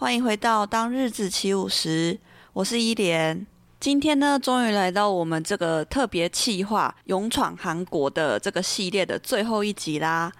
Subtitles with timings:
[0.00, 2.18] 欢迎回到当日子起舞时，
[2.54, 3.46] 我是伊莲。
[3.78, 10.32] 今天呢，终于来到我们这个特别企划《勇闯韩国》的这个系列的最后一集啦。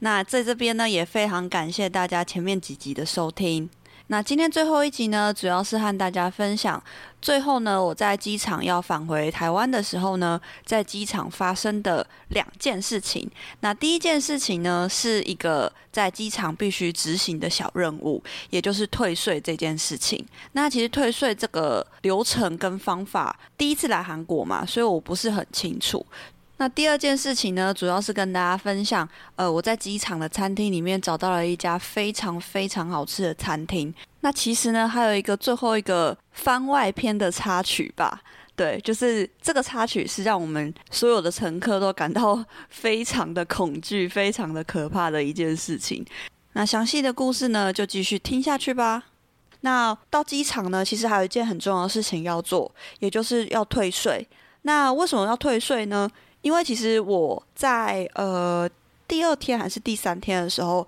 [0.00, 3.70] 那在这边呢，也非常感谢大家前面几集的收听。
[4.08, 6.80] 那今天最后一集呢，主要是和大家分享，
[7.20, 13.28] 最后呢，我在机场要返回台湾的时候呢，在机场发生的两件事情。
[13.60, 20.24] 那第一件事情呢，是一个在机场必须执行的小任务，也就是退税这件事情。
[20.52, 26.06] 那其实退税这个流程跟方法，第一次来韩国嘛，所以我不是很清楚。
[26.58, 33.92] 那第二件事情呢，主要是跟大家分享，呃，我在机场的餐厅里面找到了一家非常非常好吃的餐厅。
[34.20, 38.22] 那其实呢，还有一个最后一个番外篇的插曲吧，
[38.56, 46.04] 对，就是这个插曲是让我们所有的乘客都感到 非常的恐惧、非常的可怕的一件事情。
[46.54, 49.02] 那详细的故事呢，就继续听下去吧。
[49.60, 54.26] 那到机场呢，其实还有一件很重要的事情要做，也就是要退税。
[54.62, 56.08] 那为什么要退税呢？
[56.46, 58.70] 因为其实我在呃
[59.08, 60.86] 第二天还是第三天的时候，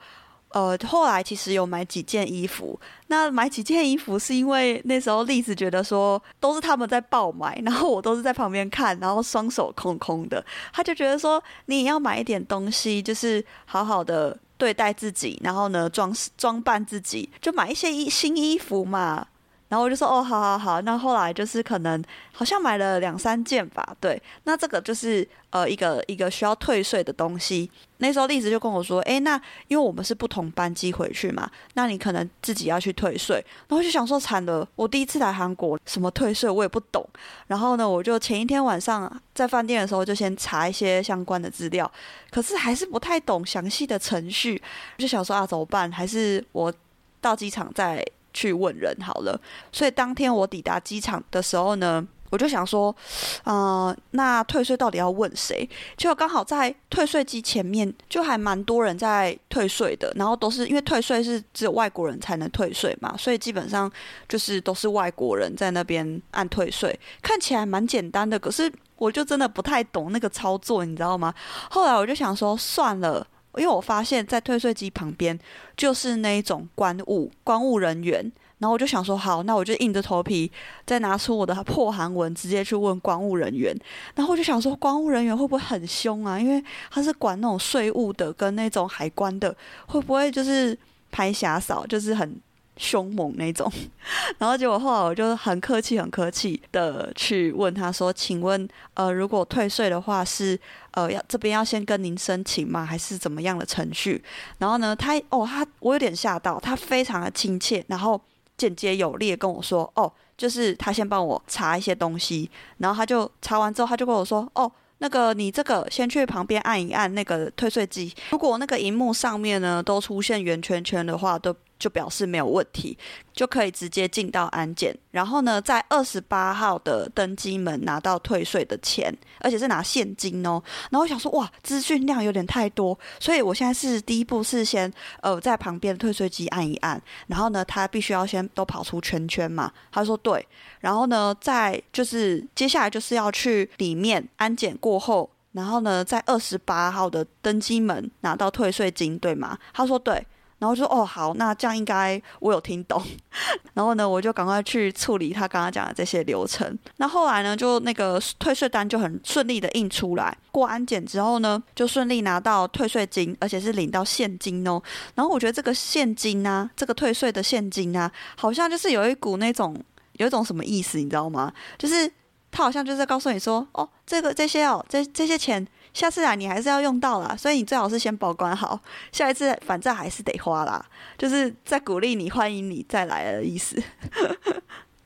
[0.50, 2.78] 呃后来其实有买几件衣服。
[3.09, 10.45] 那买几件衣服是因为那时候栗子觉得说都是他们在爆买，然后我都是在旁边看，然后双手空空的。
[10.73, 19.27] 他就觉得说你也要买一点东西，就是好好的对待自己，然后呢装装扮自己，就买一些衣新衣服嘛。
[19.69, 22.02] 然后我就说哦，好好好，那后来就是可能
[22.33, 27.70] 好像买了两三件吧，对，那这个就是呃一个一个需要退税的东西。
[27.98, 29.34] 那时候栗子就跟我说，诶，那
[29.66, 33.44] 因为我们是不同班机回去嘛，那你可能自己要去退税。
[33.66, 37.06] 然后就想说惨了，我第一次来韩国，什么退税我也不懂。
[37.48, 41.91] 然后呢，我就前一天晚上在饭店的时候就先查一些相关的资料，
[42.31, 44.62] 可是还是不太懂详细的程序，
[44.97, 45.91] 就想说啊怎么办？
[45.91, 46.72] 还是我
[47.20, 48.03] 到机场再。
[48.38, 49.41] 去问人好了，
[49.72, 52.94] 所以当天我抵达机场的时候呢，我就想说，
[53.43, 55.69] 呃，那退税到底要问谁？
[55.97, 63.91] 就刚好在退税机前面，就还蛮多人在退税的，然后都是因为退税是只有外国人才能退税嘛，所以基本上
[64.28, 71.34] 就是都是外国人在那边按退税，看起来蛮简单的，可是我就真的不太懂那个操作，你知道吗？
[71.70, 73.26] 后来我就想说，算了。
[73.56, 75.38] 因为我发现，在退税机旁边
[75.76, 78.20] 就是那一种关务、关务人员，
[78.59, 80.50] 然后我就想说，好，那我就硬着头皮
[80.86, 83.76] 再拿出我的破韩文，直接去问关务人员。
[84.14, 86.38] 然后我就想说，关务人员会不会很凶啊？
[86.38, 89.56] 因为他是管那种税务的跟那种海关的，
[89.87, 90.76] 会不会就是
[91.10, 92.41] 拍瞎扫，就是很。
[92.78, 93.71] 凶猛那种，
[94.39, 100.59] 然后结果后来我就很客气、很客气的去问他说：“请问，呃，如果退税的话是，
[100.93, 102.87] 呃要这边要先跟您申请吗？
[102.87, 104.22] 还是怎么样的程序？”
[104.59, 108.19] 然后呢，他哦，他我有点吓到，他非常的亲切，然后
[108.56, 122.97] 简洁有力的跟我说：“哦，就是他先帮我查一些东西，然后他就查完之后，他就跟我说：‘哦，那个你这个先去旁边按一按那个退税机，如果那个荧幕上面呢都出现圆圈圈的话，都’。”就表示没有问题，
[123.33, 130.62] 就可以直接进到安检，然后呢，在二十八号的登机门拿到退税的钱，而且是拿现金哦。
[130.91, 139.72] 然后我想说，哇，资讯量有点太多，所以我现在是第一步是先呃在旁边退税机按一按，然后呢，他必须要先都跑出圈圈嘛。
[139.93, 140.47] 他说对，
[140.81, 149.56] 然后呢，再就是接下来就是要去里面安检过后，然后呢，在二十八号的登机门拿到退税金，对吗？
[149.72, 150.27] 他说对。
[150.58, 153.00] 然后就说哦好，那这样应该我有听懂。
[153.74, 156.76] 然后呢，我就赶快去处理他刚刚讲的这些流程。
[156.96, 164.82] 那后来呢，就那个退税单就很顺利的印出来，过安检之后呢，就顺利拿到退税金，而且是领到现金哦。
[165.14, 169.76] 然后我觉得这个现金啊，这个退税的现金啊，好像就是有一股那种
[170.14, 171.52] 有一种什么意思，你知道吗？
[171.78, 172.11] 就是
[172.50, 175.66] 他好像就是在告诉你说，哦，这个这些哦，这这些钱。
[175.93, 178.81] 下次啊你还是要用到啦，所以你最好是先保管好，
[179.12, 180.85] 下一次反正还是得花啦，
[181.17, 183.82] 就是在鼓励你、欢迎你再来的意思。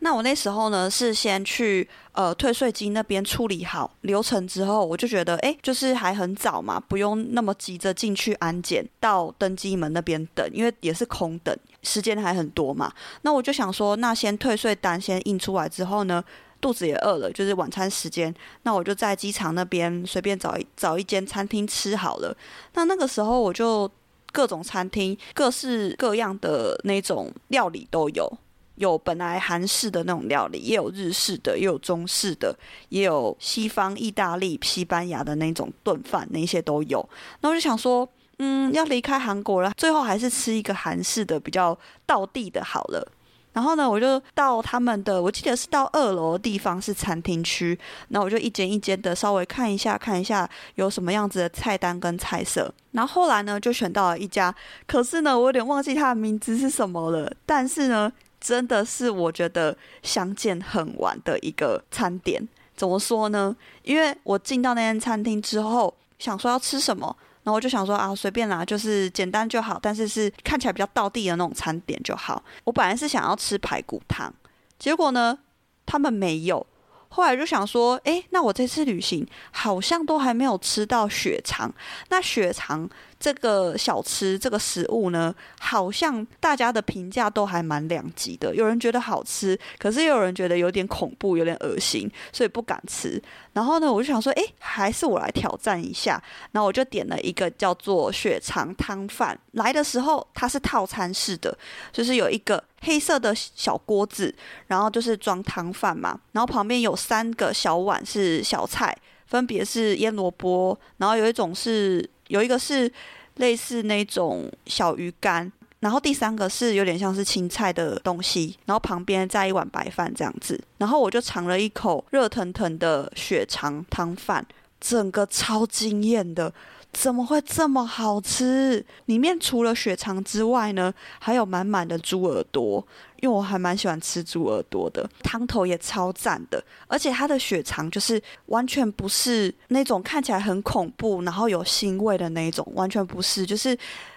[0.05, 12.93] 那我那时候呢是先去呃退税金那边处理好流程之后，我就觉得哎，就是还很早嘛，不用那么急着进去安检到登机门那边等，因为也是空等，时间还很多嘛。
[13.23, 16.23] 那我就想说，那先退税单先印出来之后呢，
[16.61, 18.35] 肚子也饿了，就是晚餐时间，
[18.65, 22.37] 那我就在机场那边随便找一找一间餐厅吃好了。
[22.75, 23.89] 那那个时候我就
[24.33, 28.37] 各种餐厅，各式各样的那种料理都有。
[28.83, 32.53] 有本来韩式的那种料理，也有日式的，也有中式的，
[32.89, 37.09] 也有西方意大利、西班牙的那种炖饭，那些都有。
[37.41, 38.09] 那我就想说，
[38.41, 43.07] 嗯，要离开韩国了，最后还是吃一个韩式的比较道地的好了。
[43.53, 52.75] 然后呢，我就到他们的，我记得是到二楼的地方是餐厅区，那我就一间一间的稍微看一下，看一下有什么样子的菜单跟菜色。
[52.91, 54.53] 然后后来呢，就选到了一家，
[54.89, 58.13] 可是呢，我有点忘记它的名字是什么了，但是呢。
[58.43, 62.43] 真的是我觉得相见恨晚的一个餐点，
[62.77, 63.57] 怎么说呢？
[63.85, 72.43] 因为我进到那间餐厅之后，想说要吃什么，然后我就想说啊，随便啦，就是简单就好，但是是看起来比较道地的那种餐点就好。
[72.65, 74.35] 我本来是想要吃排骨汤，
[74.77, 75.39] 结果呢，
[75.87, 76.67] 他们没有。
[77.15, 81.73] 后来就想说，诶，那我这次旅行好像都还没有吃到血肠，
[82.09, 82.89] 那血肠。
[83.23, 88.53] 这个小吃这个食物呢，好像大家的评价都还蛮两极的。
[88.53, 93.23] 有人觉得好吃，可是也有人觉得有点恐怖，有点恶心，所以不敢吃。
[93.53, 96.21] 然后呢，我就想说，哎，还是我来挑战一下。
[96.51, 99.39] 然后我就点了一个叫做血肠汤饭。
[99.53, 101.57] 来的时候它是套餐式的，
[101.93, 104.35] 就是有一个黑色的小锅子，
[104.67, 106.19] 然后就是装汤饭嘛。
[106.33, 108.97] 然后旁边有三个小碗是小菜，
[109.33, 112.09] 分别是腌萝卜，然后有一种是。
[112.29, 112.91] 有一个是
[113.35, 124.47] 类似那种小鱼干，然后第三个是有点像是青菜的东西，然后旁边再一碗白饭这样子，然后我就尝了一口热腾腾的血肠汤饭，
[124.81, 126.51] 整个超惊艳的。
[126.93, 128.85] 怎么会这么好吃？
[129.07, 132.87] 里面除了血肠之外呢，还有满满的猪耳朵，
[133.21, 135.09] 因为我还蛮喜欢吃猪耳朵的。
[135.23, 143.77] 汤头也超赞的，而且它的血肠就是完全不是那种看起来很恐怖，然后有腥味的那种，完全不是，就是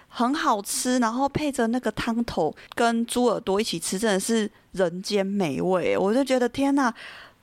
[0.10, 1.00] 很好吃。
[1.00, 5.98] 然后配着那个汤头跟猪耳朵一起吃，真的是人间美味。
[5.98, 6.94] 我就觉得天哪！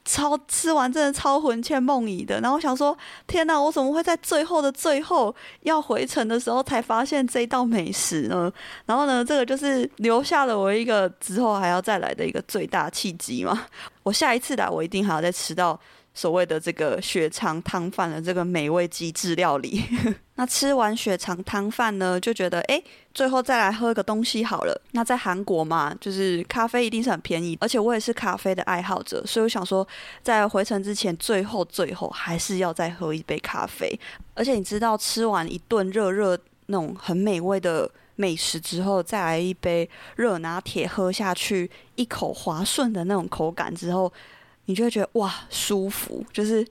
[0.04, 2.96] 超吃完真的超魂牵梦萦的，然后我想说，
[3.26, 8.52] 天哪，我怎么会在最后的最后要回程的时候才发现这一道美食呢？
[8.86, 13.66] 然后呢，这个就是留下了我一个之后还要再来的一个最大契机嘛。
[14.02, 15.78] 我下一次来，我一定还要再吃到。
[16.14, 19.82] 所谓的这个血肠汤饭的这个美味极致料理，
[20.36, 22.82] 那吃完血肠汤饭呢，就觉得哎，
[23.14, 24.78] 最后再来喝个东西好了。
[24.90, 29.86] 那在韩国嘛，就是咖啡一定是很便宜，而且我也是咖啡的爱好者，所以我想说，
[30.22, 33.98] 在回程之前，最后最后还是要再喝一杯咖啡。
[34.34, 44.12] 而且你知道，吃完一顿热热那种很美味的美食之后，再来一杯热拿铁喝下去，一口滑顺的那种口感之后。
[44.66, 46.66] 你就会觉得哇，舒服，就是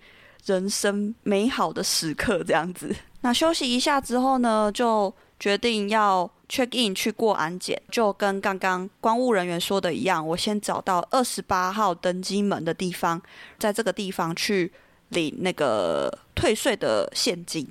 [0.46, 2.96] 人生美好的时刻这样子。
[3.22, 13.22] 那休息一下之后呢，就决定要 check in 去过安检，就跟刚刚公务人员说的一样，我先找到二十八号登机门的地方，
[13.60, 14.72] 在这个地方去
[15.10, 17.68] 领那个退税的现金。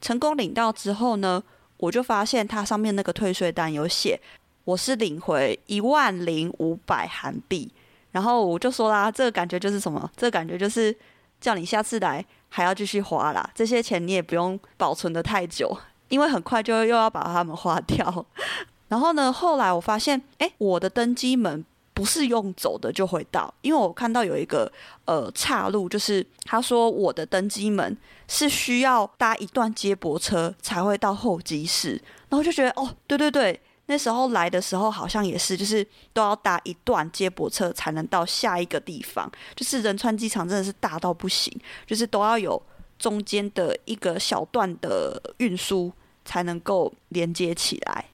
[0.00, 1.42] 成功领到之后呢，
[1.76, 4.20] 我就发现它上面那个退税单有写，
[4.64, 7.70] 我是领回一万零五百韩币。
[8.12, 10.10] 然后我就说啦，这个感觉就是什么？
[10.16, 10.96] 这个感觉就是
[11.40, 13.48] 叫你下次来还要继续花啦。
[13.54, 15.76] 这些钱你也不用保存的太久，
[16.08, 18.26] 因为很快就又要把它们花掉。
[18.88, 24.70] 然后呢，后来我发现，哎，我的登机门不是用走的就会到，因为我看到有一个
[25.04, 27.96] 呃岔路，就是他说我的登机门
[28.26, 32.02] 是需要搭一段接驳车才会到候机室。
[32.28, 33.60] 然后就觉得，哦，对对对。
[33.90, 39.28] 那时候来的时候好像也是，就是都要搭一段接驳车才能到下一个地方。
[39.56, 41.52] 就是仁川机场真的是大到不行，
[41.88, 42.62] 就是都要有
[43.00, 45.92] 中间的一个小段的运输
[46.24, 48.04] 才能够连接起来。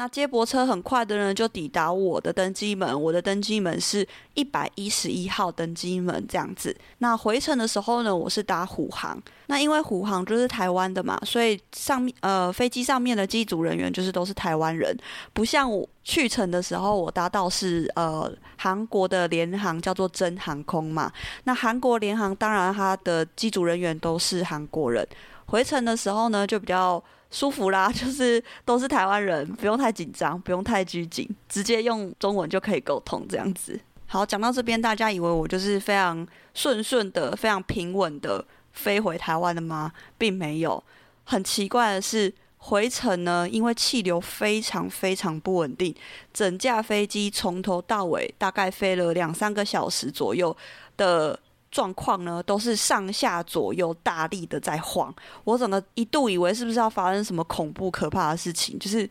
[0.00, 2.98] 那接驳车很快的呢，就抵达我的登机门。
[3.02, 6.74] 我的登机门是一百一十一号登机门这样子。
[7.00, 9.22] 那回程的时候呢，我是搭虎航。
[9.48, 14.96] 那因为虎航就是台湾的嘛，所以上面呃飞机上面的机组人员就是都是台湾人，
[15.34, 21.12] 不像我去程的时候，我搭到是呃韩国的联航，叫做真航空嘛。
[21.44, 25.06] 那韩国联航当然它的机组人员都是韩国人。
[25.50, 33.78] 回程的时候呢，就比较舒服啦， 就是都是台湾人，不用太紧张，不用太拘谨，直接用中文就可以沟通这样子。
[34.06, 39.92] 好，讲到这边，大家以为我就是非常顺顺的、非常平稳的飞回台湾的吗？
[40.16, 40.82] 并没有。
[41.24, 45.92] 很奇怪的是，回程呢，因为气流非常非常不稳定，
[46.32, 50.56] 整架飞机从头到尾大概飞了两三个小时左右
[50.96, 51.38] 的。
[51.70, 59.08] 状况呢，都是上下左右大力的在晃，我整个一度以为是不是要发生什么恐怖可怕的事情，就是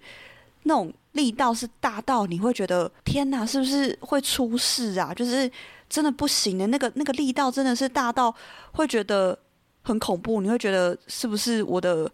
[0.63, 5.13] 那种力道是大到你会觉得天哪，是不是会出事啊？
[5.13, 5.49] 就是
[5.87, 8.35] 真的不行的，那个那个力道真的是大到
[8.73, 9.39] 会觉得
[9.83, 12.11] 很恐怖，你会觉得是不是我的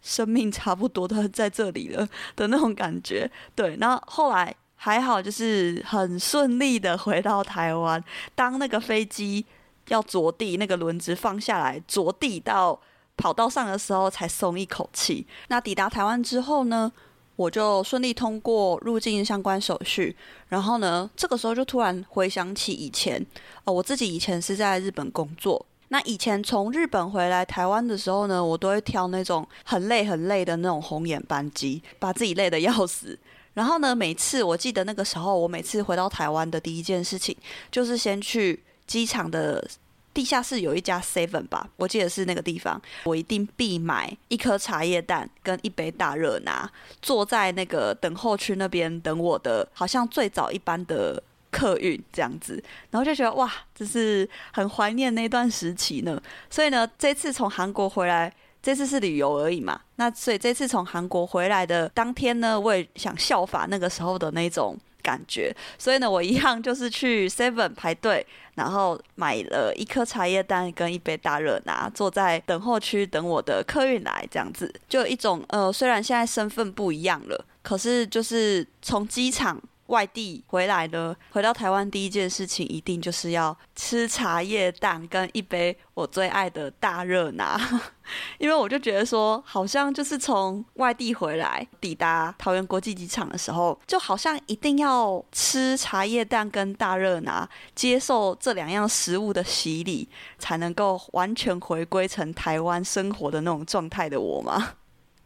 [0.00, 3.30] 生命差不多都在这里了 的那种感觉？
[3.54, 8.02] 对，然后后来还好，就是很顺利的回到台湾，
[8.34, 9.44] 当那个飞机。
[9.88, 12.80] 要着地，那个轮子放下来，着地到
[13.16, 15.26] 跑道上的时候才松一口气。
[15.48, 16.90] 那抵达台湾之后呢，
[17.36, 20.16] 我就顺利通过入境相关手续。
[20.48, 23.24] 然后呢，这个时候就突然回想起以前，
[23.64, 25.64] 哦，我自己以前是在日本工作。
[25.88, 33.18] 那以前从日本回来台湾的时候呢，我都会挑那种很累很累的那种红眼班机，把自己累得要死。
[33.52, 37.36] 然后呢，每次我记得那个时候，我每次回到台湾的第一件事情
[37.70, 38.62] 就是先去。
[38.86, 39.66] 机场的
[40.14, 42.80] 地下室有一家 Seven 吧，我记得是那个地方。
[43.04, 46.70] 我一定必买一颗茶叶蛋跟一杯大热拿，
[47.00, 52.62] 坐在那个等候区那边等我的，好像最早一班的客运这样子。
[52.90, 56.20] 然后就觉得哇，就是很怀念那段时期呢。
[56.50, 58.30] 所以呢，这次从韩国回来，
[58.62, 59.80] 这次是旅游而已嘛。
[59.96, 64.78] 那所以这次从韩国回来的当天呢，我也想效法那个时候的那种。
[65.02, 79.60] 感觉，所以呢，我一样就是去 Seven 排队，然后买了一颗茶叶蛋跟一杯大热拿，坐在等候区等我的客运来，这样子，就一种呃，虽然现在身份不一样了，可是就是从机场。
[79.86, 87.60] 外地回来呢，回到台湾第一件事情一定就是要吃茶叶蛋跟一杯我最爱的大热拿，
[88.38, 100.08] 因为我就觉得说，好像就是从外地回来，抵达桃园国际机场的时候，就好像一定要吃茶叶蛋跟大热拿，接受这两样食物的洗礼，
[100.38, 104.74] 才能够完全回归成台湾生活的那种状态的我吗？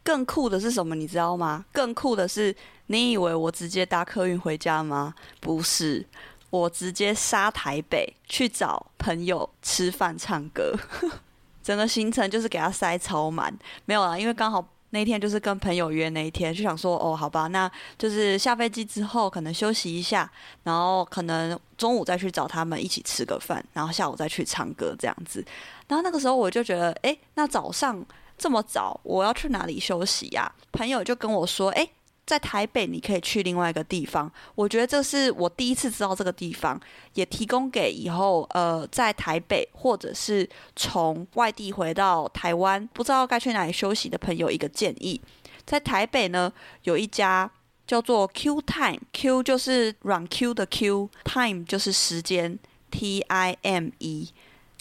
[0.07, 0.95] 更酷的是什么？
[0.95, 1.65] 你知道吗？
[1.73, 5.13] 更酷的是，你以为我直接搭客运回家吗？
[5.41, 6.07] 不是，
[6.49, 10.73] 我直接杀台北去找朋友吃饭唱歌，
[11.61, 13.53] 整个行程就是给他塞超满。
[13.83, 20.31] 没有啦，因为刚好那天就是跟朋友约那一天，就想说哦，好吧，那就是下飞机之后可能休息一下，
[20.63, 25.45] 然后可能中午再去找他们一起吃个饭，然后下午再去唱歌这样子。
[25.89, 28.05] 然后那个时候我就觉得，哎，那早上。
[28.37, 30.51] 这么早，我要去哪里休息呀？
[30.71, 31.89] 朋友就跟我说：“诶，
[32.25, 36.79] 在台北你可以去另外一个地方。”我觉得这是我第一次知道这个地方，
[37.13, 45.19] 也提供给以后呃在台北或者是从外地回到台湾不知道该去哪里休息的朋友一个建议。
[45.65, 46.51] 在台北呢，
[46.83, 47.49] 有一家
[47.87, 52.59] 叫做 Q Time，Q 就是软 Q 的 Q，Time 就是时间
[52.91, 54.31] ，T I M E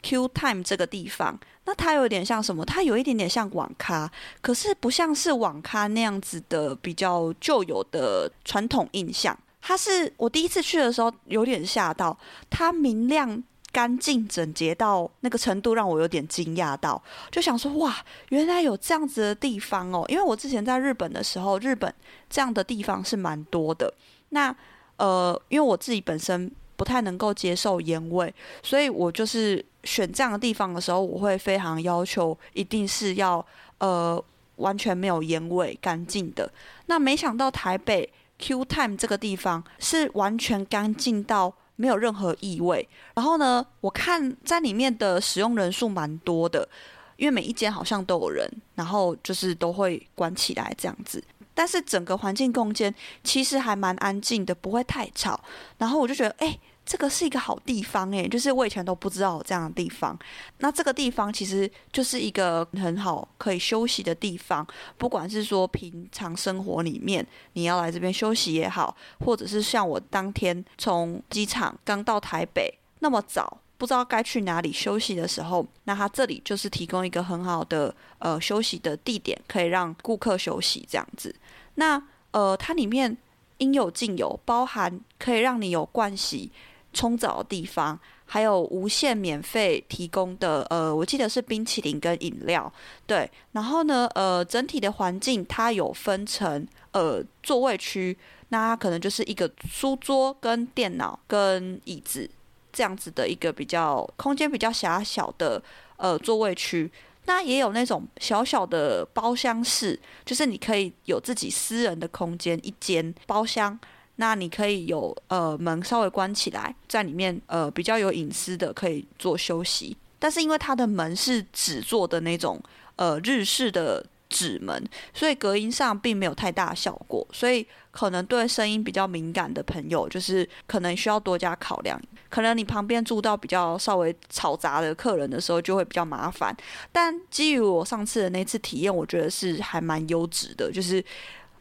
[0.07, 1.37] Q Time 这个地方。
[1.65, 2.65] 那它有点像什么？
[2.65, 4.09] 它有一点点像网咖，
[4.41, 9.37] 可是不像是网咖那样子的比较旧有的传统印象。
[9.61, 12.17] 它是我第一次去的时候有点吓到，
[12.49, 17.97] 它明亮、干净、整洁到那个程度，让我有点惊讶到，就想说哇，
[18.29, 20.05] 原来有这样子的地方哦！
[20.07, 21.93] 因为我之前在日本的时候，日本
[22.31, 23.93] 这样的地方是蛮多的。
[24.29, 24.55] 那
[24.99, 29.65] 呃，因为我自己本身不太能够接受烟味，所以我就是。
[29.87, 33.47] 选这样的地方的时候，我会非常要求，一定是要
[33.79, 34.21] 呃
[34.57, 36.51] 完全没有烟味、干净的。
[36.87, 42.89] 那没想到台北 Q Time 这个地方是完全干净到没有任何异味。
[43.15, 46.69] 然后呢，我看在里面的使用人数蛮多的，
[47.17, 51.23] 因为每一间好像都有人，然后就是都会关起来这样子。
[51.57, 52.95] 但是整个环境空间
[53.25, 55.41] 其实还蛮安静的，不会太吵。
[55.79, 56.57] 然后我就觉得，哎。
[56.89, 60.17] 这个是一个好地方诶，就是我以前都不知道有这样的地方。
[60.59, 64.65] 那这个地方其实就是一个很好可以休息的地方，
[64.97, 81.35] 不管是说平常生活里面你要来这边休息也好，或者是像我当天从机场刚到台北那么早，不知道该去哪里休息的时候，那它这里就是提供一个很好的呃休息的地点，可以让顾客休息这样子。
[81.75, 83.17] 那呃，它里面。
[83.59, 86.53] 应有尽有，包含可以让你有盥洗、
[86.93, 92.71] 冲澡的地方，还有无限免费提供的，呃，我记得是冰淇淋跟饮料，
[93.07, 93.31] 对。
[93.53, 98.15] 然后呢，呃，整体的环境它有分成，呃，座位区，
[98.51, 102.29] 那它可能就是一个书桌跟电脑跟椅子
[102.77, 105.63] 这样子的一个比较空间比较狭小的，
[105.97, 106.91] 呃，座位区。
[107.25, 113.79] 那也有那种小小的包厢式，就是你可以有自己私人的空间，一间包厢。
[114.17, 119.97] 那你可以有呃门稍微关起来，在里面呃比较有隐私的可以做休息。
[120.19, 122.61] 但是因为它的门是纸做的那种
[122.97, 124.05] 呃日式的。
[124.37, 131.99] 纸门，所以隔音上并没有太大效果，所以可能对声音比较敏感的朋友，就是可能需要多加考量。
[132.29, 136.55] 可能你旁边住到比较稍微嘈杂的客人的时候，就会比较麻烦。
[136.93, 141.03] 但基于我上次的那次体验，我觉得是还蛮优质的，就是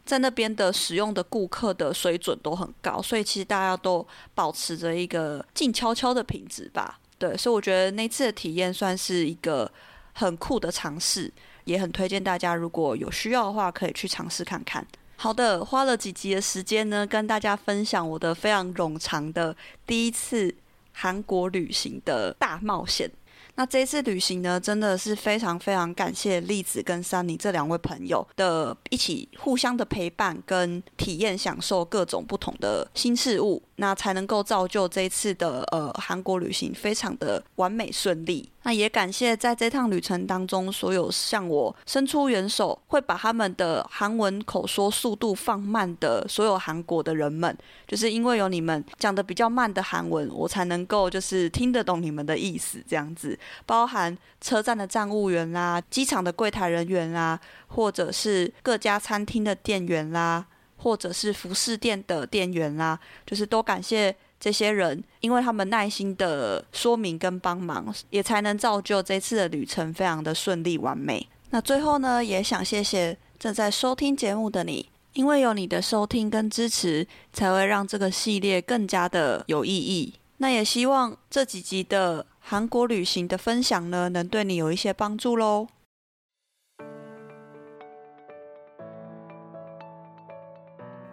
[0.04, 6.98] 在那边的使用的顾客的水准都很高，所以其实大家都保持着一个静悄悄的品质吧。
[7.18, 9.70] 对，所以我觉得那次的体验算是一个
[10.12, 11.32] 很酷的尝试。
[11.66, 14.86] 也很推荐大家，如果有需要的话，可以去尝试看看。
[15.16, 19.54] 好的，花了几集的时间呢，跟大家分享我的非常冗长的
[19.86, 20.54] 第一次
[20.92, 23.10] 韩国旅行的大冒险。
[23.56, 38.50] 那这一次旅行呢，真的是非常非常感谢栗子跟珊妮这两位朋友的一起互相的陪伴跟体验，享受各种不同的新事物，那才能够造就这一次的呃韩国旅行非常的完美顺利。
[38.64, 53.25] 那也感谢在这趟旅程当中，所有向我伸出援手，会把他们的韩文口说速度放慢的所有韩国的人们，就是因为有你们讲的比较慢的韩文，我才能够就是听得懂你们的意思，这样子
[53.64, 60.44] 包含车站的站务员啦、机场的柜台人员啦，或者是各家餐厅的店员啦，
[60.76, 64.14] 或者是服饰店的店员啦，就是都感谢。
[64.38, 71.26] 这些人，因为他们耐心的说明跟帮忙，也才能造就这次的旅程非常的顺利完美。
[71.50, 80.12] 那最后呢，也想谢谢正在收听节目的你，因为有你的收听跟支持，才会让这个系列更加的有意义。
[80.36, 85.66] 那也希望这几集的韩国旅行的分享呢，能对你有一些帮助喽。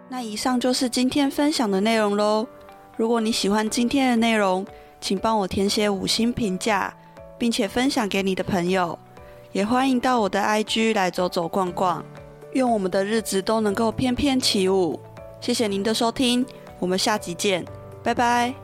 [0.08, 2.46] 那以上就是今天分享的内容喽。
[2.96, 4.64] 如果你喜欢今天的内容，
[5.00, 6.94] 请帮我填写五星评价，
[7.36, 8.96] 并且分享给你的朋友。
[9.50, 12.04] 也欢迎到我的 IG 来走走逛逛。
[12.52, 15.00] 愿我们的日子都能够翩翩起舞。
[15.40, 16.46] 谢谢您的收听，
[16.78, 17.64] 我们下集见，
[18.04, 18.63] 拜拜。